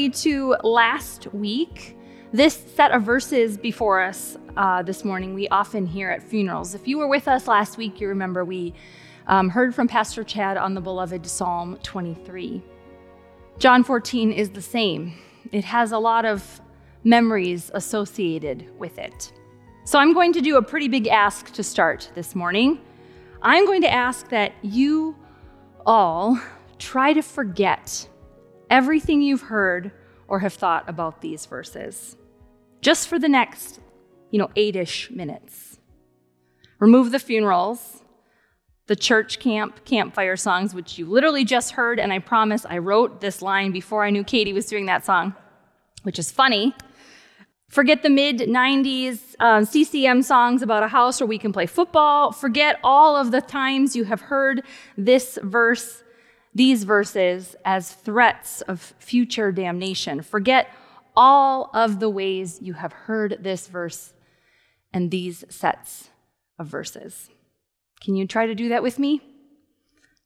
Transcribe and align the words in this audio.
Similarly 0.00 0.10
to 0.22 0.56
last 0.66 1.26
week, 1.34 1.94
this 2.32 2.54
set 2.74 2.90
of 2.90 3.02
verses 3.02 3.58
before 3.58 4.00
us 4.00 4.38
uh, 4.56 4.82
this 4.82 5.04
morning 5.04 5.34
we 5.34 5.46
often 5.48 5.84
hear 5.84 6.08
at 6.08 6.22
funerals. 6.22 6.74
If 6.74 6.88
you 6.88 6.96
were 6.96 7.06
with 7.06 7.28
us 7.28 7.46
last 7.46 7.76
week, 7.76 8.00
you 8.00 8.08
remember 8.08 8.42
we 8.42 8.72
um, 9.26 9.50
heard 9.50 9.74
from 9.74 9.88
Pastor 9.88 10.24
Chad 10.24 10.56
on 10.56 10.72
the 10.72 10.80
beloved 10.80 11.26
Psalm 11.26 11.78
23. 11.82 12.62
John 13.58 13.84
14 13.84 14.32
is 14.32 14.48
the 14.48 14.62
same, 14.62 15.18
it 15.52 15.66
has 15.66 15.92
a 15.92 15.98
lot 15.98 16.24
of 16.24 16.62
memories 17.04 17.70
associated 17.74 18.70
with 18.78 18.98
it. 18.98 19.30
So 19.84 19.98
I'm 19.98 20.14
going 20.14 20.32
to 20.32 20.40
do 20.40 20.56
a 20.56 20.62
pretty 20.62 20.88
big 20.88 21.08
ask 21.08 21.52
to 21.52 21.62
start 21.62 22.10
this 22.14 22.34
morning. 22.34 22.80
I'm 23.42 23.66
going 23.66 23.82
to 23.82 23.92
ask 23.92 24.30
that 24.30 24.54
you 24.62 25.14
all 25.84 26.40
try 26.78 27.12
to 27.12 27.20
forget 27.20 28.08
everything 28.70 29.20
you've 29.20 29.42
heard 29.42 29.90
or 30.28 30.38
have 30.38 30.54
thought 30.54 30.88
about 30.88 31.20
these 31.20 31.44
verses 31.46 32.16
just 32.80 33.08
for 33.08 33.18
the 33.18 33.28
next, 33.28 33.80
you 34.30 34.38
know, 34.38 34.48
eight 34.56 34.76
ish 34.76 35.10
minutes. 35.10 35.78
Remove 36.78 37.10
the 37.10 37.18
funerals, 37.18 38.02
the 38.86 38.96
church 38.96 39.38
camp 39.38 39.84
campfire 39.84 40.36
songs, 40.36 40.74
which 40.74 40.98
you 40.98 41.06
literally 41.06 41.44
just 41.44 41.72
heard, 41.72 42.00
and 42.00 42.12
I 42.12 42.20
promise 42.20 42.64
I 42.64 42.78
wrote 42.78 43.20
this 43.20 43.42
line 43.42 43.70
before 43.70 44.04
I 44.04 44.10
knew 44.10 44.24
Katie 44.24 44.52
was 44.52 44.66
doing 44.66 44.86
that 44.86 45.04
song, 45.04 45.34
which 46.04 46.18
is 46.18 46.30
funny. 46.30 46.74
Forget 47.68 48.02
the 48.02 48.10
mid 48.10 48.38
90s 48.38 49.36
um, 49.38 49.64
CCM 49.64 50.22
songs 50.22 50.62
about 50.62 50.82
a 50.82 50.88
house 50.88 51.20
where 51.20 51.28
we 51.28 51.38
can 51.38 51.52
play 51.52 51.66
football. 51.66 52.32
Forget 52.32 52.80
all 52.82 53.16
of 53.16 53.30
the 53.30 53.40
times 53.40 53.94
you 53.94 54.04
have 54.04 54.22
heard 54.22 54.64
this 54.96 55.38
verse 55.42 56.02
these 56.54 56.84
verses 56.84 57.56
as 57.64 57.92
threats 57.92 58.60
of 58.62 58.94
future 58.98 59.52
damnation. 59.52 60.22
Forget 60.22 60.68
all 61.16 61.70
of 61.74 62.00
the 62.00 62.10
ways 62.10 62.58
you 62.60 62.74
have 62.74 62.92
heard 62.92 63.38
this 63.40 63.66
verse 63.66 64.12
and 64.92 65.10
these 65.10 65.44
sets 65.48 66.08
of 66.58 66.66
verses. 66.66 67.30
Can 68.02 68.16
you 68.16 68.26
try 68.26 68.46
to 68.46 68.54
do 68.54 68.68
that 68.70 68.82
with 68.82 68.98
me? 68.98 69.20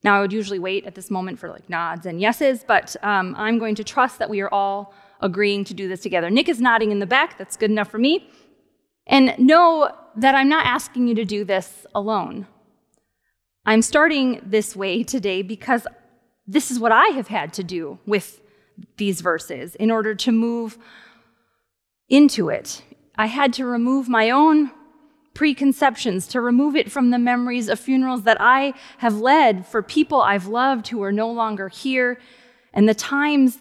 Now, 0.03 0.19
I 0.19 0.21
would 0.21 0.33
usually 0.33 0.59
wait 0.59 0.85
at 0.85 0.95
this 0.95 1.11
moment 1.11 1.39
for 1.39 1.49
like 1.49 1.69
nods 1.71 2.05
and 2.05 2.21
yeses, 2.21 2.65
but 2.67 2.95
um, 3.03 3.35
I'm 3.39 3.59
going 3.59 3.75
to 3.77 3.85
trust 3.85 4.19
that 4.19 4.29
we 4.29 4.41
are 4.43 4.53
all 4.53 4.95
agreeing 5.21 5.65
to 5.65 5.75
do 5.75 5.89
this 5.89 6.01
together. 6.01 6.29
Nick 6.29 6.49
is 6.49 6.61
nodding 6.61 6.93
in 6.93 6.99
the 6.99 7.07
back. 7.07 7.39
That's 7.39 7.57
good 7.57 7.71
enough 7.71 7.91
for 7.91 7.99
me. 7.99 8.29
And 9.07 9.35
know 9.39 9.91
that 10.17 10.35
I'm 10.35 10.49
not 10.49 10.67
asking 10.67 11.09
you 11.09 11.15
to 11.15 11.25
do 11.25 11.45
this 11.45 11.87
alone. 11.95 12.47
I'm 13.65 13.81
starting 13.81 14.43
this 14.45 14.77
way 14.77 15.03
today 15.03 15.41
because 15.41 15.87
this 16.47 16.71
is 16.71 16.79
what 16.79 16.93
I 16.93 17.07
have 17.09 17.29
had 17.29 17.53
to 17.55 17.65
do 17.65 17.99
with 18.07 18.41
these 18.97 19.21
verses 19.21 19.75
in 19.77 19.91
order 19.91 20.15
to 20.15 20.33
move 20.33 20.79
into 22.09 22.49
it. 22.49 22.83
I 23.17 23.27
had 23.27 23.53
to 23.55 23.65
remove 23.65 24.09
my 24.09 24.31
own 24.31 24.71
preconceptions, 25.33 26.29
to 26.29 26.41
remove 26.41 26.77
it 26.77 26.91
from 26.91 27.11
the 27.11 27.19
memories 27.19 27.69
of 27.69 27.81
funerals 27.81 28.23
that 28.23 28.37
I 28.41 28.75
have 28.99 29.17
led 29.21 29.67
for 29.67 29.83
people 29.83 30.21
I've 30.21 30.47
loved 30.47 30.89
who 30.89 31.03
are 31.03 31.13
no 31.13 31.31
longer 31.31 31.69
here, 31.69 32.19
and 32.73 32.89
the 32.89 32.95
times 32.95 33.59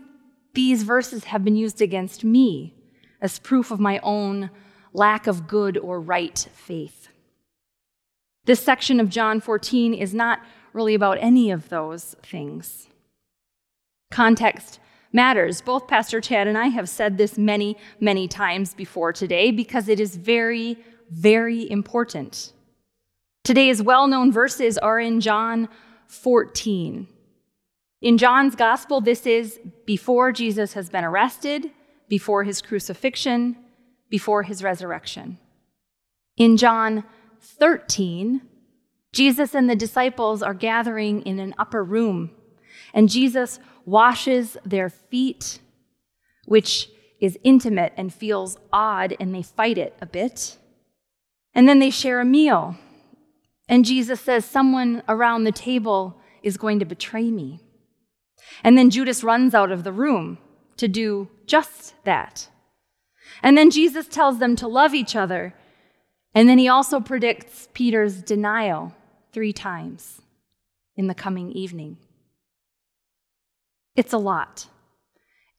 these 0.53 0.83
verses 0.83 1.25
have 1.25 1.43
been 1.43 1.55
used 1.55 1.81
against 1.81 2.23
me 2.23 2.75
as 3.21 3.39
proof 3.39 3.71
of 3.71 3.79
my 3.79 3.99
own 4.03 4.51
lack 4.93 5.25
of 5.25 5.47
good 5.47 5.77
or 5.77 5.99
right 5.99 6.47
faith. 6.53 7.07
This 8.45 8.59
section 8.59 8.99
of 8.99 9.09
John 9.09 9.39
14 9.39 9.93
is 9.93 10.13
not 10.13 10.39
really 10.73 10.93
about 10.93 11.17
any 11.21 11.51
of 11.51 11.69
those 11.69 12.15
things. 12.23 12.87
Context 14.11 14.79
matters. 15.11 15.61
Both 15.61 15.87
Pastor 15.87 16.19
Chad 16.19 16.47
and 16.47 16.57
I 16.57 16.67
have 16.67 16.89
said 16.89 17.17
this 17.17 17.37
many, 17.37 17.77
many 17.99 18.27
times 18.27 18.73
before 18.73 19.13
today 19.13 19.51
because 19.51 19.87
it 19.87 19.99
is 19.99 20.15
very, 20.15 20.77
very 21.09 21.69
important. 21.69 22.53
Today's 23.43 23.81
well 23.81 24.07
known 24.07 24.31
verses 24.31 24.77
are 24.77 24.99
in 24.99 25.19
John 25.19 25.69
14. 26.07 27.07
In 28.01 28.17
John's 28.17 28.55
gospel, 28.55 29.01
this 29.01 29.25
is 29.25 29.59
before 29.85 30.31
Jesus 30.31 30.73
has 30.73 30.89
been 30.89 31.03
arrested, 31.03 31.71
before 32.09 32.43
his 32.43 32.61
crucifixion, 32.61 33.55
before 34.09 34.43
his 34.43 34.61
resurrection. 34.61 35.37
In 36.37 36.57
John 36.57 37.03
13, 37.41 38.41
Jesus 39.13 39.53
and 39.53 39.69
the 39.69 39.75
disciples 39.75 40.41
are 40.41 40.55
gathering 40.55 41.21
in 41.21 41.39
an 41.39 41.53
upper 41.57 41.83
room, 41.83 42.31
and 42.93 43.09
Jesus 43.09 43.59
washes 43.85 44.57
their 44.65 44.89
feet, 44.89 45.59
which 46.45 46.89
is 47.21 47.37
intimate 47.43 47.93
and 47.95 48.13
feels 48.13 48.57
odd, 48.73 49.15
and 49.19 49.33
they 49.33 49.43
fight 49.43 49.77
it 49.77 49.95
a 50.01 50.05
bit. 50.05 50.57
And 51.53 51.69
then 51.69 51.79
they 51.79 51.91
share 51.91 52.19
a 52.19 52.25
meal, 52.25 52.75
and 53.69 53.85
Jesus 53.85 54.19
says, 54.19 54.45
Someone 54.45 55.03
around 55.07 55.43
the 55.43 55.51
table 55.51 56.19
is 56.41 56.57
going 56.57 56.79
to 56.79 56.85
betray 56.85 57.29
me. 57.29 57.61
And 58.63 58.77
then 58.77 58.89
Judas 58.89 59.23
runs 59.23 59.53
out 59.53 59.71
of 59.71 59.83
the 59.83 59.91
room 59.91 60.39
to 60.77 60.87
do 60.87 61.29
just 61.45 61.93
that. 62.03 62.49
And 63.41 63.57
then 63.57 63.69
Jesus 63.69 64.07
tells 64.07 64.39
them 64.39 64.55
to 64.57 64.67
love 64.67 64.93
each 64.93 65.15
other. 65.15 65.53
And 66.33 66.49
then 66.49 66.57
he 66.57 66.67
also 66.67 66.99
predicts 66.99 67.69
Peter's 67.73 68.21
denial 68.21 68.93
three 69.33 69.53
times 69.53 70.21
in 70.95 71.07
the 71.07 71.15
coming 71.15 71.51
evening. 71.51 71.97
It's 73.95 74.13
a 74.13 74.17
lot. 74.17 74.67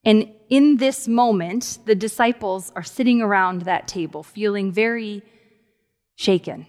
And 0.04 0.30
in 0.48 0.76
this 0.76 1.08
moment, 1.08 1.78
the 1.86 1.94
disciples 1.94 2.72
are 2.76 2.82
sitting 2.82 3.22
around 3.22 3.62
that 3.62 3.88
table 3.88 4.22
feeling 4.22 4.70
very 4.70 5.22
shaken. 6.14 6.66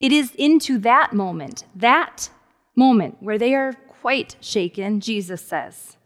It 0.00 0.12
is 0.12 0.34
into 0.36 0.78
that 0.78 1.12
moment, 1.12 1.64
that 1.74 2.30
moment 2.74 3.16
where 3.20 3.38
they 3.38 3.54
are 3.54 3.74
quite 4.00 4.36
shaken, 4.40 5.00
Jesus 5.00 5.42
says, 5.42 5.96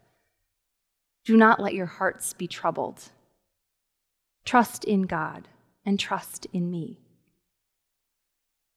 Do 1.25 1.37
not 1.37 1.59
let 1.59 1.73
your 1.73 1.85
hearts 1.85 2.33
be 2.33 2.47
troubled. 2.47 3.11
Trust 4.43 4.83
in 4.83 5.03
God 5.03 5.47
and 5.85 5.99
trust 5.99 6.47
in 6.51 6.69
me. 6.69 7.02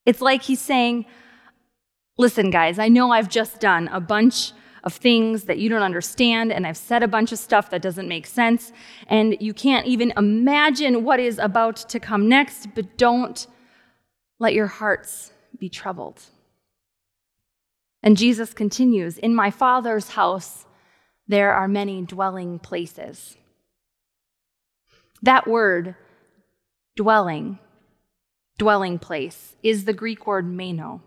It's 0.06 0.22
like 0.22 0.42
he's 0.42 0.60
saying, 0.60 1.04
Listen, 2.18 2.50
guys, 2.50 2.78
I 2.78 2.88
know 2.88 3.10
I've 3.10 3.28
just 3.28 3.60
done 3.60 3.88
a 3.88 4.00
bunch 4.00 4.52
of 4.84 4.94
things 4.94 5.44
that 5.44 5.58
you 5.58 5.68
don't 5.68 5.82
understand, 5.82 6.50
and 6.50 6.66
I've 6.66 6.76
said 6.76 7.02
a 7.02 7.08
bunch 7.08 7.30
of 7.30 7.38
stuff 7.38 7.68
that 7.70 7.82
doesn't 7.82 8.08
make 8.08 8.24
sense, 8.24 8.72
and 9.08 9.36
you 9.38 9.52
can't 9.52 9.86
even 9.86 10.14
imagine 10.16 11.04
what 11.04 11.20
is 11.20 11.38
about 11.38 11.76
to 11.76 12.00
come 12.00 12.28
next, 12.28 12.68
but 12.74 12.96
don't 12.96 13.46
let 14.38 14.54
your 14.54 14.68
hearts 14.68 15.32
be 15.58 15.68
troubled. 15.68 16.22
And 18.02 18.16
Jesus 18.16 18.54
continues 18.54 19.18
In 19.18 19.34
my 19.34 19.50
Father's 19.50 20.10
house, 20.10 20.66
there 21.26 21.52
are 21.52 21.68
many 21.68 22.02
dwelling 22.02 22.60
places. 22.60 23.36
That 25.20 25.48
word, 25.48 25.96
dwelling, 26.94 27.58
dwelling 28.58 28.98
place 28.98 29.56
is 29.62 29.84
the 29.84 29.92
Greek 29.92 30.26
word 30.26 30.46
meno. 30.46 31.02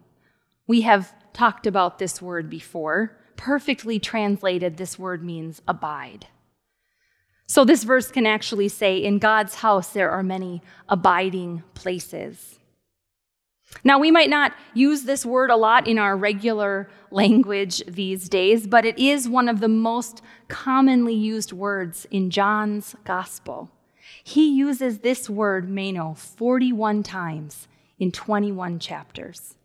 We 0.68 0.82
have 0.82 1.14
talked 1.34 1.66
about 1.66 2.00
this 2.00 2.22
word 2.22 2.50
before. 2.50 3.18
Perfectly 3.38 4.00
translated, 4.00 4.78
this 4.78 5.00
word 5.00 5.23
means 5.23 5.62
abide. 5.68 6.28
So, 7.47 7.66
this 7.66 7.84
verse 7.84 8.12
can 8.12 8.28
actually 8.28 8.68
say, 8.68 8.97
In 9.02 9.18
God's 9.18 9.56
house 9.56 9.90
there 9.90 10.12
are 10.12 10.22
many 10.22 10.62
abiding 10.88 11.64
places. 11.73 12.59
Now, 13.84 14.00
we 14.00 14.12
might 14.12 14.29
not 14.29 14.53
use 14.73 15.03
this 15.03 15.26
word 15.26 15.50
a 15.50 15.56
lot 15.56 15.88
in 15.88 15.97
our 15.97 16.18
regular 16.18 16.90
language 17.12 17.84
these 17.88 18.29
days, 18.29 18.68
but 18.68 18.85
it 18.85 19.00
is 19.00 19.29
one 19.29 19.47
of 19.47 19.59
the 19.59 19.68
most 19.68 20.22
commonly 20.47 21.14
used 21.14 21.53
words 21.53 22.06
in 22.12 22.29
John's 22.29 22.96
gospel. 23.03 23.72
He 24.23 24.50
uses 24.50 25.00
this 25.00 25.29
word, 25.29 25.70
meno, 25.70 26.14
41 26.14 27.03
times 27.03 27.67
in 27.97 28.11
21 28.11 28.79
chapters. 28.79 29.56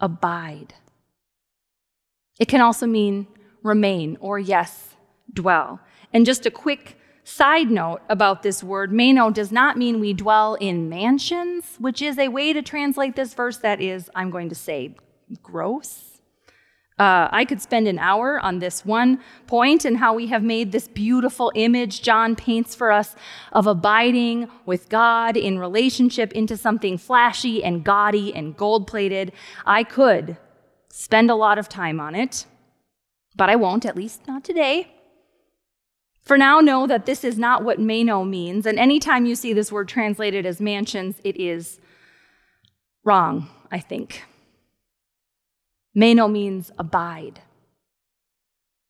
Abide. 0.00 0.74
It 2.38 2.48
can 2.48 2.60
also 2.60 2.86
mean 2.86 3.26
remain 3.62 4.16
or, 4.20 4.38
yes, 4.38 4.94
dwell. 5.32 5.80
And 6.12 6.26
just 6.26 6.46
a 6.46 6.50
quick 6.50 6.98
side 7.24 7.70
note 7.70 8.00
about 8.08 8.42
this 8.42 8.64
word 8.64 8.92
meno 8.92 9.30
does 9.30 9.52
not 9.52 9.78
mean 9.78 10.00
we 10.00 10.12
dwell 10.12 10.54
in 10.54 10.88
mansions, 10.88 11.76
which 11.78 12.02
is 12.02 12.18
a 12.18 12.28
way 12.28 12.52
to 12.52 12.62
translate 12.62 13.14
this 13.14 13.34
verse 13.34 13.58
that 13.58 13.80
is, 13.80 14.10
I'm 14.14 14.30
going 14.30 14.48
to 14.48 14.54
say, 14.54 14.96
gross. 15.42 16.11
Uh, 16.98 17.28
I 17.32 17.44
could 17.44 17.60
spend 17.60 17.88
an 17.88 17.98
hour 17.98 18.38
on 18.38 18.58
this 18.58 18.84
one 18.84 19.18
point 19.46 19.84
and 19.84 19.96
how 19.96 20.14
we 20.14 20.26
have 20.26 20.42
made 20.42 20.72
this 20.72 20.88
beautiful 20.88 21.50
image 21.54 22.02
John 22.02 22.36
paints 22.36 22.74
for 22.74 22.92
us 22.92 23.16
of 23.52 23.66
abiding 23.66 24.48
with 24.66 24.88
God 24.88 25.36
in 25.36 25.58
relationship 25.58 26.32
into 26.32 26.56
something 26.56 26.98
flashy 26.98 27.64
and 27.64 27.82
gaudy 27.82 28.34
and 28.34 28.56
gold 28.56 28.86
plated. 28.86 29.32
I 29.64 29.84
could 29.84 30.36
spend 30.90 31.30
a 31.30 31.34
lot 31.34 31.58
of 31.58 31.68
time 31.68 31.98
on 31.98 32.14
it, 32.14 32.44
but 33.34 33.48
I 33.48 33.56
won't, 33.56 33.86
at 33.86 33.96
least 33.96 34.28
not 34.28 34.44
today. 34.44 34.92
For 36.20 36.36
now, 36.36 36.60
know 36.60 36.86
that 36.86 37.06
this 37.06 37.24
is 37.24 37.38
not 37.38 37.64
what 37.64 37.80
Meno 37.80 38.22
means, 38.22 38.66
and 38.66 38.78
anytime 38.78 39.26
you 39.26 39.34
see 39.34 39.52
this 39.52 39.72
word 39.72 39.88
translated 39.88 40.46
as 40.46 40.60
mansions, 40.60 41.16
it 41.24 41.36
is 41.36 41.80
wrong, 43.02 43.48
I 43.72 43.80
think. 43.80 44.22
Meno 45.94 46.28
means 46.28 46.70
abide. 46.78 47.40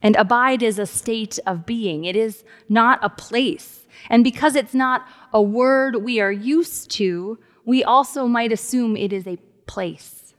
And 0.00 0.16
abide 0.16 0.62
is 0.62 0.78
a 0.78 0.87
state 0.87 1.38
of 1.46 1.64
being, 1.64 2.04
it 2.04 2.16
is 2.16 2.44
not 2.69 2.99
a 3.02 3.08
place. 3.08 3.87
And 4.10 4.25
because 4.25 4.56
it's 4.56 4.75
not 4.75 5.06
a 5.32 5.40
word 5.40 5.96
we 5.96 6.20
are 6.20 6.32
used 6.32 6.90
to, 6.93 7.38
we 7.64 7.84
also 7.84 8.26
might 8.26 8.52
assume 8.52 8.96
it 8.96 9.12
is 9.12 9.26
a 9.26 9.38
place. 9.66 10.34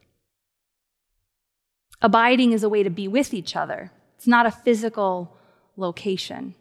Abiding 2.02 2.52
is 2.52 2.64
a 2.64 2.70
way 2.70 2.84
to 2.84 2.90
be 2.90 3.08
with 3.08 3.34
each 3.34 3.56
other, 3.56 3.92
it's 4.18 4.28
not 4.28 4.46
a 4.46 4.52
physical 4.52 5.38
location. 5.78 6.56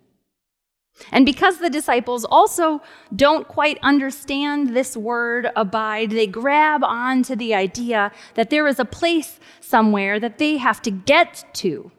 And 1.11 1.25
because 1.25 1.59
the 1.59 1.71
disciples 1.71 2.25
also 2.25 2.83
don't 3.15 3.49
quite 3.49 3.79
understand 3.83 4.75
this 4.77 4.97
word 4.97 5.51
abide, 5.57 6.11
they 6.11 6.27
grab 6.27 6.85
onto 6.85 7.35
the 7.35 7.55
idea 7.55 8.13
that 8.35 8.51
there 8.51 8.67
is 8.67 8.79
a 8.79 8.85
place 8.85 9.41
somewhere 9.61 10.21
that 10.21 10.39
they 10.39 10.59
have 10.59 10.83
to 10.83 10.91
get 10.91 11.45
to. 11.55 11.91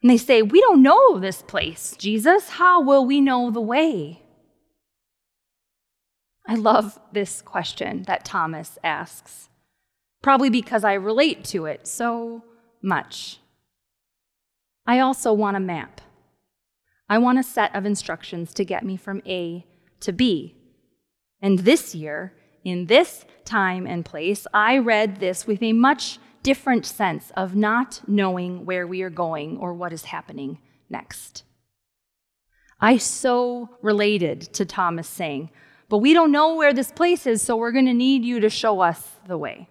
And 0.00 0.10
they 0.10 0.16
say, 0.16 0.42
We 0.42 0.60
don't 0.60 0.82
know 0.82 1.18
this 1.18 1.42
place, 1.42 1.94
Jesus. 1.98 2.50
How 2.50 2.80
will 2.80 3.04
we 3.04 3.20
know 3.20 3.50
the 3.50 3.60
way? 3.60 4.22
I 6.46 6.54
love 6.56 6.98
this 7.12 7.40
question 7.40 8.02
that 8.08 8.24
Thomas 8.24 8.78
asks, 8.82 9.48
probably 10.22 10.50
because 10.50 10.82
I 10.82 10.94
relate 10.94 11.44
to 11.46 11.66
it 11.66 11.86
so 11.86 12.42
much. 12.82 13.38
I 14.86 14.98
also 14.98 15.32
want 15.32 15.56
a 15.56 15.60
map. 15.60 16.00
I 17.12 17.18
want 17.18 17.38
a 17.38 17.42
set 17.42 17.76
of 17.76 17.84
instructions 17.84 18.54
to 18.54 18.64
get 18.64 18.86
me 18.86 18.96
from 18.96 19.20
A 19.26 19.66
to 20.00 20.14
B. 20.14 20.56
And 21.42 21.58
this 21.58 21.94
year, 21.94 22.32
in 22.64 22.86
this 22.86 23.26
time 23.44 23.86
and 23.86 24.02
place, 24.02 24.46
I 24.54 24.78
read 24.78 25.20
this 25.20 25.46
with 25.46 25.62
a 25.62 25.74
much 25.74 26.18
different 26.42 26.86
sense 26.86 27.30
of 27.36 27.54
not 27.54 28.00
knowing 28.06 28.64
where 28.64 28.86
we 28.86 29.02
are 29.02 29.10
going 29.10 29.58
or 29.58 29.74
what 29.74 29.92
is 29.92 30.06
happening 30.06 30.56
next. 30.88 31.42
I 32.80 32.96
so 32.96 33.68
related 33.82 34.40
to 34.54 34.64
Thomas 34.64 35.06
saying, 35.06 35.50
But 35.90 35.98
we 35.98 36.14
don't 36.14 36.32
know 36.32 36.54
where 36.54 36.72
this 36.72 36.90
place 36.90 37.26
is, 37.26 37.42
so 37.42 37.58
we're 37.58 37.72
going 37.72 37.84
to 37.84 37.92
need 37.92 38.24
you 38.24 38.40
to 38.40 38.48
show 38.48 38.80
us 38.80 39.06
the 39.28 39.36
way. 39.36 39.68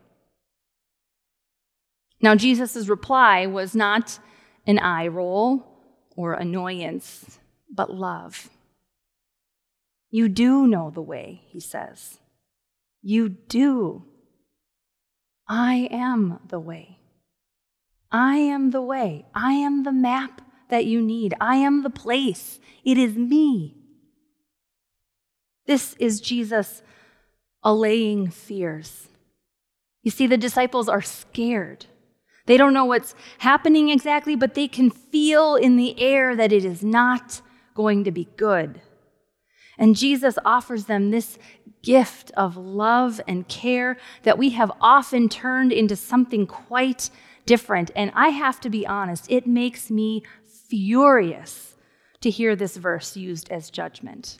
Now, 2.21 2.35
Jesus' 2.35 2.87
reply 2.87 3.47
was 3.47 3.73
not 3.73 4.19
an 4.67 4.77
eye 4.77 5.07
roll 5.07 5.70
or 6.15 6.33
annoyance, 6.33 7.39
but 7.69 7.93
love. 7.93 8.49
You 10.09 10.27
do 10.27 10.67
know 10.67 10.89
the 10.89 11.01
way, 11.01 11.41
he 11.47 11.59
says. 11.59 12.19
You 13.01 13.29
do. 13.29 14.03
I 15.47 15.87
am 15.91 16.39
the 16.47 16.59
way. 16.59 16.99
I 18.11 18.35
am 18.37 18.71
the 18.71 18.81
way. 18.81 19.25
I 19.33 19.53
am 19.53 19.83
the 19.83 19.91
map 19.91 20.41
that 20.69 20.85
you 20.85 21.01
need. 21.01 21.33
I 21.39 21.57
am 21.57 21.83
the 21.83 21.89
place. 21.89 22.59
It 22.83 22.97
is 22.97 23.15
me. 23.15 23.75
This 25.65 25.95
is 25.99 26.19
Jesus 26.19 26.81
allaying 27.63 28.29
fears. 28.29 29.07
You 30.03 30.11
see, 30.11 30.27
the 30.27 30.37
disciples 30.37 30.89
are 30.89 31.01
scared. 31.01 31.85
They 32.51 32.57
don't 32.57 32.73
know 32.73 32.83
what's 32.83 33.15
happening 33.37 33.87
exactly, 33.87 34.35
but 34.35 34.55
they 34.55 34.67
can 34.67 34.89
feel 34.89 35.55
in 35.55 35.77
the 35.77 35.97
air 35.97 36.35
that 36.35 36.51
it 36.51 36.65
is 36.65 36.83
not 36.83 37.39
going 37.75 38.03
to 38.03 38.11
be 38.11 38.27
good. 38.35 38.81
And 39.77 39.95
Jesus 39.95 40.37
offers 40.43 40.83
them 40.83 41.11
this 41.11 41.39
gift 41.81 42.29
of 42.35 42.57
love 42.57 43.21
and 43.25 43.47
care 43.47 43.95
that 44.23 44.37
we 44.37 44.49
have 44.49 44.69
often 44.81 45.29
turned 45.29 45.71
into 45.71 45.95
something 45.95 46.45
quite 46.45 47.09
different. 47.45 47.89
And 47.95 48.11
I 48.15 48.31
have 48.31 48.59
to 48.59 48.69
be 48.69 48.85
honest, 48.85 49.31
it 49.31 49.47
makes 49.47 49.89
me 49.89 50.21
furious 50.67 51.77
to 52.19 52.29
hear 52.29 52.57
this 52.57 52.75
verse 52.75 53.15
used 53.15 53.49
as 53.49 53.69
judgment. 53.69 54.39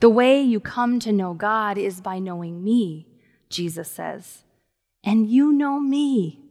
The 0.00 0.10
way 0.10 0.42
you 0.42 0.58
come 0.58 0.98
to 0.98 1.12
know 1.12 1.34
God 1.34 1.78
is 1.78 2.00
by 2.00 2.18
knowing 2.18 2.64
me, 2.64 3.06
Jesus 3.48 3.88
says. 3.88 4.42
And 5.04 5.30
you 5.30 5.52
know 5.52 5.78
me. 5.78 6.46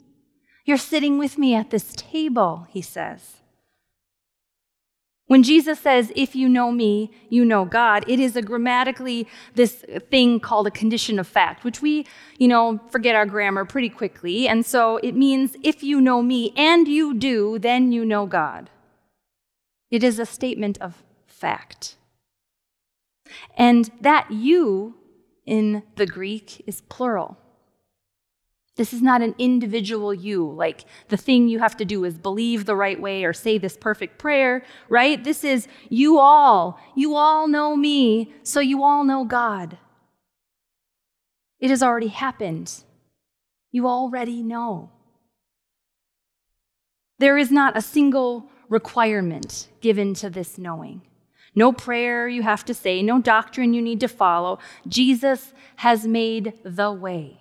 You're 0.67 0.77
sitting 0.77 1.17
with 1.17 1.37
me 1.37 1.55
at 1.55 1.69
this 1.69 1.93
table, 1.95 2.67
he 2.69 2.81
says. 2.81 3.37
When 5.27 5.41
Jesus 5.41 5.79
says, 5.79 6.11
if 6.13 6.35
you 6.35 6.49
know 6.49 6.73
me, 6.73 7.09
you 7.29 7.45
know 7.45 7.63
God, 7.63 8.03
it 8.07 8.19
is 8.19 8.35
a 8.35 8.41
grammatically 8.41 9.27
this 9.55 9.85
thing 10.11 10.41
called 10.41 10.67
a 10.67 10.71
condition 10.71 11.19
of 11.19 11.27
fact, 11.27 11.63
which 11.63 11.81
we, 11.81 12.05
you 12.37 12.49
know, 12.49 12.81
forget 12.89 13.15
our 13.15 13.25
grammar 13.25 13.63
pretty 13.63 13.87
quickly. 13.87 14.47
And 14.47 14.65
so 14.65 14.97
it 14.97 15.15
means 15.15 15.55
if 15.63 15.83
you 15.83 16.01
know 16.01 16.21
me 16.21 16.53
and 16.57 16.85
you 16.85 17.13
do, 17.13 17.57
then 17.59 17.93
you 17.93 18.03
know 18.03 18.25
God. 18.25 18.69
It 19.89 20.03
is 20.03 20.19
a 20.19 20.25
statement 20.25 20.77
of 20.81 21.01
fact. 21.27 21.95
And 23.57 23.89
that 24.01 24.31
you 24.31 24.95
in 25.45 25.83
the 25.95 26.05
Greek 26.05 26.61
is 26.67 26.81
plural. 26.81 27.37
This 28.77 28.93
is 28.93 29.01
not 29.01 29.23
an 29.23 29.33
individual 29.39 30.13
you, 30.13 30.49
like 30.51 30.85
the 31.09 31.17
thing 31.17 31.47
you 31.47 31.59
have 31.59 31.75
to 31.77 31.85
do 31.85 32.03
is 32.03 32.17
believe 32.17 32.65
the 32.65 32.75
right 32.75 33.01
way 33.01 33.25
or 33.25 33.33
say 33.33 33.57
this 33.57 33.75
perfect 33.75 34.19
prayer, 34.19 34.63
right? 34.87 35.23
This 35.23 35.43
is 35.43 35.67
you 35.89 36.19
all. 36.19 36.79
You 36.95 37.15
all 37.15 37.47
know 37.47 37.75
me, 37.75 38.31
so 38.43 38.59
you 38.59 38.83
all 38.83 39.03
know 39.03 39.25
God. 39.25 39.79
It 41.59 41.71
has 41.71 41.81
already 41.81 42.07
happened. 42.07 42.71
You 43.71 43.87
already 43.87 44.43
know. 44.43 44.91
There 47.17 47.37
is 47.37 47.51
not 47.51 47.75
a 47.75 47.81
single 47.81 48.45
requirement 48.69 49.69
given 49.81 50.13
to 50.15 50.29
this 50.29 50.59
knowing. 50.59 51.01
No 51.55 51.71
prayer 51.71 52.27
you 52.27 52.43
have 52.43 52.63
to 52.65 52.75
say, 52.75 53.01
no 53.01 53.19
doctrine 53.19 53.73
you 53.73 53.81
need 53.81 53.99
to 54.01 54.07
follow. 54.07 54.59
Jesus 54.87 55.53
has 55.77 56.05
made 56.05 56.53
the 56.63 56.91
way. 56.91 57.39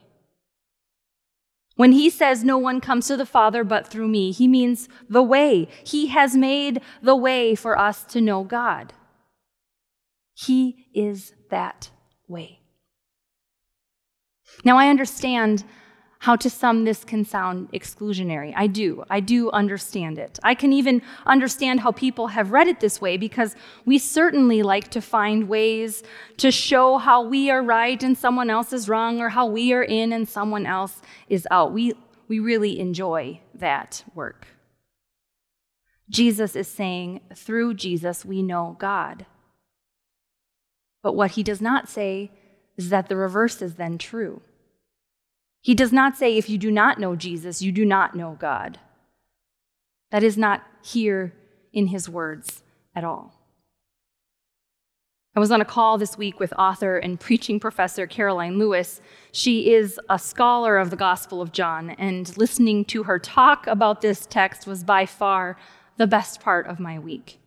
When 1.76 1.92
he 1.92 2.10
says, 2.10 2.42
No 2.42 2.58
one 2.58 2.80
comes 2.80 3.06
to 3.06 3.16
the 3.16 3.26
Father 3.26 3.62
but 3.62 3.86
through 3.86 4.08
me, 4.08 4.32
he 4.32 4.48
means 4.48 4.88
the 5.08 5.22
way. 5.22 5.68
He 5.84 6.08
has 6.08 6.34
made 6.36 6.80
the 7.02 7.16
way 7.16 7.54
for 7.54 7.78
us 7.78 8.02
to 8.04 8.20
know 8.20 8.44
God. 8.44 8.94
He 10.34 10.86
is 10.94 11.34
that 11.50 11.90
way. 12.28 12.60
Now, 14.64 14.78
I 14.78 14.88
understand 14.88 15.64
how 16.20 16.36
to 16.36 16.48
some 16.48 16.84
this 16.84 17.04
can 17.04 17.24
sound 17.24 17.70
exclusionary. 17.72 18.52
I 18.56 18.66
do. 18.66 19.04
I 19.10 19.20
do 19.20 19.50
understand 19.50 20.18
it. 20.18 20.38
I 20.42 20.54
can 20.54 20.72
even 20.72 21.02
understand 21.26 21.80
how 21.80 21.92
people 21.92 22.28
have 22.28 22.52
read 22.52 22.68
it 22.68 22.80
this 22.80 23.00
way 23.00 23.16
because 23.16 23.54
we 23.84 23.98
certainly 23.98 24.62
like 24.62 24.88
to 24.92 25.00
find 25.00 25.48
ways 25.48 26.02
to 26.38 26.50
show 26.50 26.98
how 26.98 27.22
we 27.22 27.50
are 27.50 27.62
right 27.62 28.02
and 28.02 28.16
someone 28.16 28.50
else 28.50 28.72
is 28.72 28.88
wrong 28.88 29.20
or 29.20 29.28
how 29.30 29.46
we 29.46 29.72
are 29.72 29.84
in 29.84 30.12
and 30.12 30.28
someone 30.28 30.66
else 30.66 31.02
is 31.28 31.46
out. 31.50 31.72
We, 31.72 31.92
we 32.28 32.38
really 32.38 32.80
enjoy 32.80 33.40
that 33.54 34.04
work. 34.14 34.48
Jesus 36.08 36.54
is 36.56 36.68
saying, 36.68 37.20
through 37.34 37.74
Jesus, 37.74 38.24
we 38.24 38.42
know 38.42 38.76
God. 38.78 39.26
But 41.02 41.14
what 41.14 41.32
he 41.32 41.42
does 41.42 41.60
not 41.60 41.88
say 41.88 42.30
is 42.76 42.90
that 42.90 43.08
the 43.08 43.16
reverse 43.16 43.60
is 43.60 43.74
then 43.74 43.98
true. 43.98 44.40
He 45.66 45.74
does 45.74 45.92
not 45.92 46.16
say, 46.16 46.36
if 46.36 46.48
you 46.48 46.58
do 46.58 46.70
not 46.70 47.00
know 47.00 47.16
Jesus, 47.16 47.60
you 47.60 47.72
do 47.72 47.84
not 47.84 48.14
know 48.14 48.36
God. 48.38 48.78
That 50.12 50.22
is 50.22 50.38
not 50.38 50.62
here 50.80 51.32
in 51.72 51.88
his 51.88 52.08
words 52.08 52.62
at 52.94 53.02
all. 53.02 53.34
I 55.34 55.40
was 55.40 55.50
on 55.50 55.60
a 55.60 55.64
call 55.64 55.98
this 55.98 56.16
week 56.16 56.38
with 56.38 56.52
author 56.56 56.98
and 56.98 57.18
preaching 57.18 57.58
professor 57.58 58.06
Karoline 58.06 58.58
Lewis. 58.58 59.00
She 59.32 59.74
is 59.74 59.98
a 60.08 60.20
scholar 60.20 60.78
of 60.78 60.90
the 60.90 60.96
Gospel 60.96 61.42
of 61.42 61.50
John, 61.50 61.90
and 61.90 62.38
listening 62.38 62.84
to 62.84 63.02
her 63.02 63.18
talk 63.18 63.66
about 63.66 64.02
this 64.02 64.24
text 64.24 64.68
was 64.68 64.84
by 64.84 65.04
far 65.04 65.56
the 65.96 66.06
best 66.06 66.40
part 66.40 66.68
of 66.68 66.78
my 66.78 66.96
week. 66.96 67.40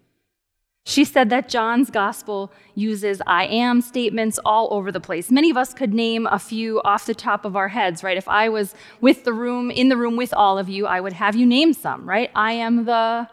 She 0.90 1.06
said 1.06 1.30
that 1.30 1.50
John's 1.50 1.92
gospel 1.92 2.52
uses 2.74 3.22
I 3.28 3.46
am 3.46 3.80
statements 3.80 4.40
all 4.44 4.70
over 4.72 4.92
the 4.92 5.00
place. 5.00 5.30
Many 5.30 5.52
of 5.52 5.56
us 5.56 5.72
could 5.72 5.94
name 5.94 6.26
a 6.26 6.40
few 6.40 6.82
off 6.82 7.06
the 7.06 7.14
top 7.14 7.46
of 7.46 7.56
our 7.56 7.68
heads, 7.68 8.04
right? 8.04 8.18
If 8.18 8.28
I 8.28 8.50
was 8.50 8.74
with 9.00 9.24
the 9.24 9.32
room, 9.32 9.70
in 9.70 9.90
the 9.90 9.98
room 9.98 10.16
with 10.16 10.34
all 10.34 10.58
of 10.58 10.68
you, 10.68 10.88
I 10.88 11.00
would 11.00 11.14
have 11.14 11.36
you 11.36 11.46
name 11.46 11.74
some, 11.74 12.10
right? 12.10 12.32
I 12.34 12.54
am 12.54 12.86
the 12.86 13.30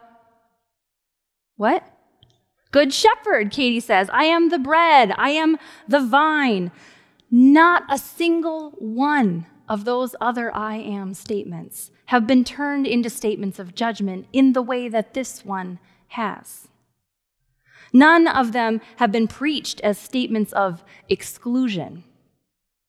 what? 1.56 1.82
Good 2.72 2.92
shepherd, 2.92 3.50
Katie 3.50 3.80
says. 3.80 4.10
I 4.12 4.24
am 4.24 4.50
the 4.50 4.58
bread. 4.58 5.14
I 5.16 5.30
am 5.30 5.56
the 5.88 6.00
vine. 6.00 6.70
Not 7.30 7.84
a 7.88 7.96
single 7.96 8.72
one 8.72 9.46
of 9.66 9.86
those 9.86 10.14
other 10.20 10.54
I 10.54 10.76
am 10.76 11.14
statements 11.14 11.90
have 12.06 12.26
been 12.26 12.44
turned 12.44 12.86
into 12.86 13.08
statements 13.08 13.58
of 13.58 13.74
judgment 13.74 14.26
in 14.30 14.52
the 14.52 14.60
way 14.60 14.90
that 14.90 15.14
this 15.14 15.42
one 15.42 15.78
has. 16.08 16.68
None 17.96 18.28
of 18.28 18.52
them 18.52 18.82
have 18.96 19.10
been 19.10 19.26
preached 19.26 19.80
as 19.80 19.96
statements 19.96 20.52
of 20.52 20.84
exclusion. 21.08 22.04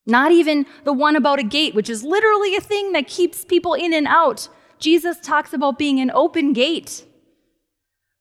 Not 0.06 0.34
even 0.34 0.66
the 0.84 0.92
one 0.92 1.16
about 1.16 1.40
a 1.40 1.44
gate, 1.44 1.74
which 1.74 1.90
is 1.90 2.04
literally 2.04 2.58
a 2.58 2.60
thing 2.60 2.92
that 2.92 3.08
keeps 3.08 3.46
people 3.46 3.74
in 3.74 3.94
and 3.94 4.06
out. 4.06 4.50
Jesus 4.80 5.18
talks 5.22 5.54
about 5.54 5.80
being 5.80 6.02
an 6.02 6.12
open 6.12 6.52
gate. 6.52 7.06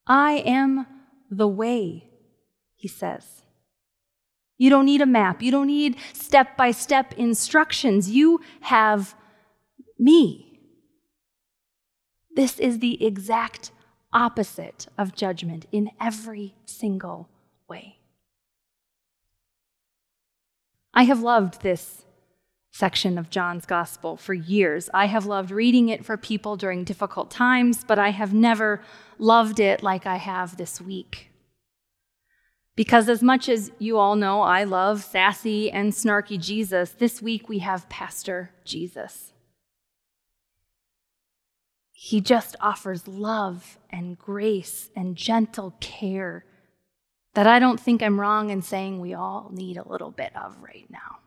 I 0.06 0.34
am 0.46 0.86
the 1.28 1.48
way, 1.48 2.08
he 2.76 2.86
says. 2.86 3.42
You 4.56 4.70
don't 4.70 4.86
need 4.86 5.00
a 5.00 5.06
map. 5.06 5.42
You 5.42 5.50
don't 5.50 5.66
need 5.66 5.96
step 6.12 6.56
by 6.56 6.70
step 6.70 7.14
instructions. 7.14 8.10
You 8.10 8.40
have 8.60 9.16
me. 9.98 10.60
This 12.36 12.60
is 12.60 12.78
the 12.78 13.04
exact 13.04 13.72
opposite 14.16 14.86
of 14.96 15.14
judgment 15.14 15.66
in 15.70 15.90
every 16.00 16.54
single 16.64 17.28
way. 17.68 17.98
I 20.94 21.02
have 21.02 21.20
loved 21.20 21.60
this 21.60 22.06
section 22.72 23.18
of 23.18 23.28
John's 23.28 23.66
Gospel 23.66 24.16
for 24.16 24.32
years. 24.32 24.88
I 24.94 25.06
have 25.06 25.26
loved 25.26 25.50
reading 25.50 25.90
it 25.90 26.02
for 26.02 26.16
people 26.16 26.56
during 26.56 26.82
difficult 26.82 27.30
times, 27.30 27.84
but 27.84 27.98
I 27.98 28.10
have 28.10 28.32
never 28.32 28.80
loved 29.18 29.60
it 29.60 29.82
like 29.82 30.06
I 30.06 30.16
have 30.16 30.56
this 30.56 30.80
week. 30.80 31.30
Because 32.74 33.10
as 33.10 33.22
much 33.22 33.50
as 33.50 33.70
you 33.78 33.98
all 33.98 34.16
know, 34.16 34.40
I 34.40 34.64
love 34.64 35.04
sassy 35.04 35.70
and 35.70 35.92
snarky 35.92 36.40
Jesus, 36.40 36.90
this 36.92 37.20
week 37.20 37.50
we 37.50 37.58
have 37.58 37.88
Pastor 37.90 38.50
Jesus. 38.64 39.34
He 41.98 42.20
just 42.20 42.56
offers 42.60 43.08
love 43.08 43.78
and 43.88 44.18
grace 44.18 44.90
and 44.94 45.16
gentle 45.16 45.74
care 45.80 46.44
that 47.32 47.46
I 47.46 47.58
don't 47.58 47.80
think 47.80 48.02
I'm 48.02 48.20
wrong 48.20 48.50
in 48.50 48.60
saying 48.60 49.00
we 49.00 49.14
all 49.14 49.48
need 49.50 49.78
a 49.78 49.88
little 49.88 50.10
bit 50.10 50.30
of 50.36 50.58
right 50.60 50.84
now. 50.90 51.20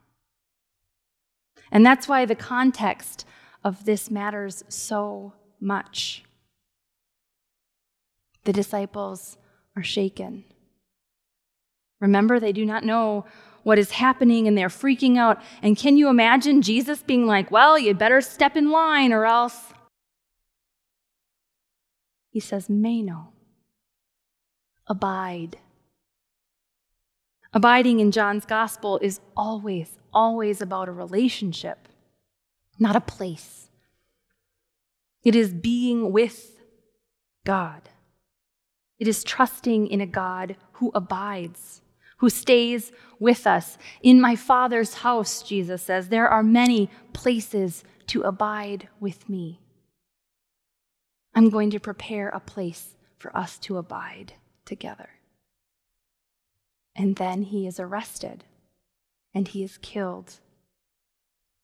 And 1.72 1.84
that's 1.84 2.08
why 2.08 2.26
the 2.26 2.36
context 2.36 3.26
of 3.64 3.86
this 3.86 4.12
matters 4.12 4.64
so 4.70 5.34
much. 5.60 6.24
The 8.44 8.54
disciples 8.54 9.40
are 9.76 9.84
shaken. 9.84 10.44
Remember, 12.00 12.40
they 12.40 12.54
do 12.54 12.64
not 12.64 12.86
know 12.86 13.26
what 13.64 13.80
is 13.80 13.90
happening 13.90 14.48
and 14.48 14.56
they're 14.56 14.70
freaking 14.70 15.18
out. 15.18 15.42
And 15.64 15.76
can 15.76 15.98
you 15.98 16.10
imagine 16.10 16.62
Jesus 16.62 17.02
being 17.02 17.26
like, 17.26 17.50
Well, 17.50 17.80
you'd 17.80 17.98
better 17.98 18.22
step 18.22 18.56
in 18.56 18.70
line 18.70 19.12
or 19.12 19.26
else? 19.26 19.74
He 22.39 22.41
says, 22.41 22.69
Meno, 22.69 23.34
abide. 24.88 25.58
Abiding 27.51 28.00
in 28.00 28.12
John's 28.12 28.46
gospel 28.46 28.98
is 29.01 29.19
always, 29.36 30.00
always 30.13 30.62
about 30.62 30.88
a 30.88 30.93
relationship, 30.93 31.89
not 32.79 32.96
a 32.96 33.01
place. 33.01 33.69
It 35.22 35.36
is 35.36 35.53
being 35.53 36.13
with 36.13 36.62
God. 37.46 37.89
It 39.00 39.10
is 39.10 39.25
trusting 39.25 39.88
in 39.88 40.00
a 40.00 40.05
God 40.05 40.55
who 40.75 40.93
abides 40.96 41.81
who 42.19 42.29
stays 42.29 42.93
with 43.19 43.46
us. 43.46 43.77
In 44.01 44.22
my 44.22 44.38
Father's 44.38 44.93
house, 44.93 45.43
Jesus 45.43 45.81
says, 45.81 46.08
there 46.08 46.29
are 46.29 46.43
many 46.43 46.89
places 47.12 47.84
to 48.08 48.22
abide 48.22 48.88
with 49.01 49.27
me. 49.27 49.60
I'm 51.39 51.50
going 51.50 51.69
to 51.69 51.79
prepare 51.79 52.27
a 52.27 52.41
place 52.41 52.98
for 53.17 53.34
us 53.34 53.58
to 53.60 53.77
abide 53.77 54.34
together. 54.65 55.08
And 56.93 57.15
then 57.15 57.43
he 57.43 57.65
is 57.65 57.79
arrested, 57.79 58.43
and 59.34 59.48
he 59.48 59.63
is 59.63 59.77
killed, 59.77 60.41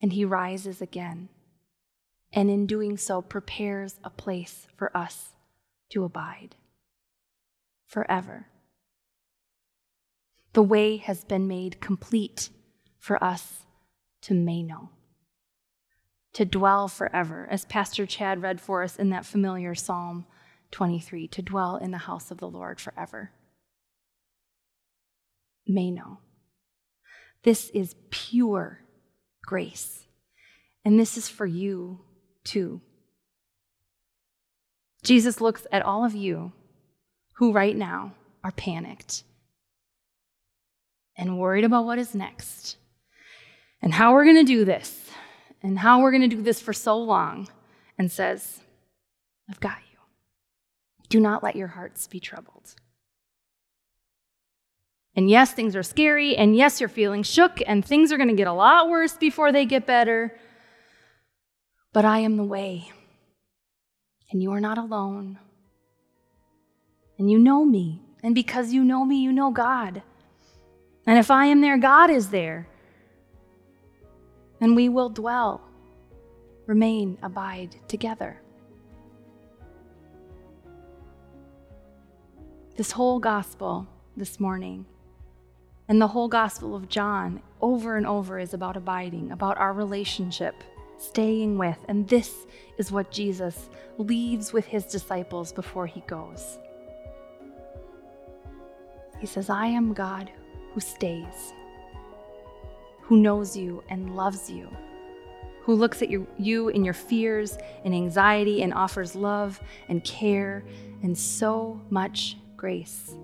and 0.01 0.13
he 0.13 0.23
rises 0.23 0.81
again, 0.81 1.27
and 2.31 2.49
in 2.49 2.67
doing 2.67 2.95
so, 2.95 3.21
prepares 3.21 3.99
a 4.01 4.09
place 4.09 4.65
for 4.77 4.95
us 4.95 5.35
to 5.89 6.05
abide 6.05 6.55
forever. 7.85 8.47
The 10.53 10.63
way 10.63 10.95
has 10.95 11.25
been 11.25 11.49
made 11.49 11.81
complete 11.81 12.47
for 12.97 13.21
us 13.21 13.65
to 14.21 14.33
meno, 14.33 14.91
to 16.35 16.43
dwell 16.43 16.89
forever, 16.89 17.47
as 17.49 17.63
Pastor 17.63 18.05
Chad 18.05 18.41
read 18.41 18.59
for 18.59 18.83
us 18.83 18.97
in 18.97 19.09
that 19.09 19.25
familiar 19.25 19.73
Psalm 19.73 20.25
23, 20.71 21.29
to 21.29 21.41
dwell 21.41 21.77
in 21.77 21.91
the 21.91 21.97
house 21.97 22.29
of 22.29 22.39
the 22.39 22.47
Lord 22.47 22.81
forever. 22.81 23.31
Meno. 25.65 26.19
This 27.43 27.69
is 27.69 27.95
pure 28.09 28.81
grace. 29.45 30.07
And 30.83 30.99
this 30.99 31.15
is 31.15 31.29
for 31.29 31.45
you 31.45 32.01
too. 32.43 32.81
Jesus 35.03 35.39
looks 35.39 35.65
at 35.71 35.83
all 35.83 36.03
of 36.03 36.15
you 36.15 36.51
who 37.37 37.53
right 37.53 37.77
now 37.77 38.13
are 38.43 38.51
panicked 38.51 39.23
and 41.17 41.39
worried 41.39 41.63
about 41.63 41.85
what 41.85 41.97
is 41.97 42.13
next 42.13 42.75
and 43.81 43.93
how 43.93 44.13
we're 44.13 44.25
going 44.25 44.35
to 44.35 44.43
do 44.43 44.65
this 44.65 45.04
and 45.61 45.79
how 45.79 46.01
we're 46.01 46.11
going 46.11 46.29
to 46.29 46.35
do 46.35 46.41
this 46.41 46.61
for 46.61 46.73
so 46.73 46.97
long 46.97 47.47
and 47.97 48.11
says, 48.11 48.61
I've 49.49 49.59
got 49.59 49.77
you. 49.91 49.97
Do 51.09 51.19
not 51.19 51.43
let 51.43 51.55
your 51.55 51.67
hearts 51.67 52.07
be 52.07 52.19
troubled. 52.19 52.75
And 55.15 55.29
yes, 55.29 55.53
things 55.53 55.75
are 55.75 55.83
scary, 55.83 56.35
and 56.35 56.55
yes, 56.55 56.81
you're 56.81 56.89
feeling 56.89 57.23
shook, 57.23 57.61
and 57.65 57.85
things 57.85 58.11
are 58.11 58.17
going 58.17 58.29
to 58.29 58.35
get 58.35 58.47
a 58.47 58.53
lot 58.53 58.89
worse 58.89 59.15
before 59.15 59.51
they 59.51 59.65
get 59.65 59.85
better. 59.85 60.37
But 61.93 62.03
I 62.03 62.19
am 62.19 62.35
the 62.35 62.43
way, 62.43 62.91
and 64.29 64.43
you 64.43 64.51
are 64.51 64.59
not 64.59 64.77
alone. 64.77 65.39
And 67.17 67.31
you 67.31 67.39
know 67.39 67.63
me, 67.63 68.01
and 68.23 68.35
because 68.35 68.73
you 68.73 68.83
know 68.83 69.05
me, 69.05 69.21
you 69.21 69.31
know 69.31 69.51
God. 69.51 70.01
And 71.07 71.17
if 71.17 71.31
I 71.31 71.45
am 71.45 71.61
there, 71.61 71.77
God 71.77 72.09
is 72.09 72.29
there. 72.29 72.67
And 74.61 74.75
we 74.75 74.89
will 74.89 75.09
dwell, 75.09 75.61
remain, 76.65 77.17
abide 77.21 77.75
together. 77.87 78.41
This 82.75 82.91
whole 82.91 83.19
gospel 83.19 83.87
this 84.17 84.39
morning 84.39 84.85
and 85.87 86.01
the 86.01 86.07
whole 86.07 86.27
gospel 86.27 86.75
of 86.75 86.89
John 86.89 87.41
over 87.61 87.95
and 87.95 88.07
over 88.07 88.39
is 88.39 88.53
about 88.53 88.75
abiding, 88.75 89.31
about 89.31 89.57
our 89.57 89.71
relationship, 89.71 90.55
staying 90.97 91.57
with. 91.57 91.77
And 91.87 92.07
this 92.07 92.45
is 92.77 92.91
what 92.91 93.11
Jesus 93.11 93.69
leaves 93.97 94.51
with 94.51 94.65
his 94.65 94.85
disciples 94.85 95.51
before 95.51 95.85
he 95.85 96.01
goes. 96.01 96.57
He 99.19 99.27
says, 99.27 99.49
I 99.49 99.67
am 99.67 99.93
God 99.93 100.31
who 100.73 100.79
stays, 100.79 101.53
who 103.05 103.17
knows 103.17 103.55
you 103.55 103.83
and 103.89 104.15
loves 104.15 104.49
you, 104.49 104.67
who 105.61 105.75
looks 105.75 106.01
at 106.01 106.09
you, 106.09 106.27
you 106.37 106.69
in 106.69 106.83
your 106.83 106.93
fears 106.93 107.57
and 107.83 107.93
anxiety 107.93 108.63
and 108.63 108.73
offers 108.73 109.15
love 109.15 109.61
and 109.89 110.03
care 110.03 110.65
and 111.03 111.15
so 111.15 111.79
much 111.89 112.37
grace. 112.57 113.15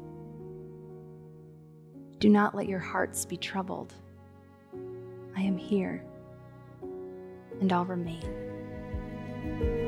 Do 2.19 2.29
not 2.29 2.53
let 2.53 2.67
your 2.67 2.79
hearts 2.79 3.25
be 3.25 3.37
troubled. 3.37 3.95
I 5.35 5.41
am 5.41 5.57
here, 5.57 6.03
and 7.59 7.73
I'll 7.73 7.85
remain. 7.85 9.79